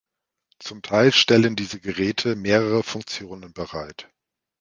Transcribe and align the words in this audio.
Zum 0.57 0.81
Teil 0.81 1.11
stellen 1.13 1.55
diese 1.55 1.79
Geräte 1.79 2.35
mehrere 2.35 2.81
Funktionen 2.81 3.53
bereit. 3.53 4.09